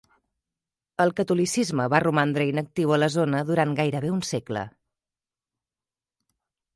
El 1.03 1.11
catolicisme 1.17 1.85
va 1.93 1.99
romandre 2.05 2.47
inactiu 2.53 2.93
a 2.95 2.99
la 3.01 3.09
zona 3.17 3.41
durant 3.49 3.75
gairebé 3.81 4.11
un 4.15 4.23
segle. 4.31 4.67